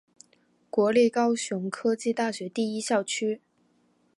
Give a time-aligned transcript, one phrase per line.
[0.71, 3.39] 国立高雄科技大学第一校区。